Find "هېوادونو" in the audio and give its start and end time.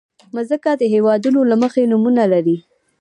0.93-1.39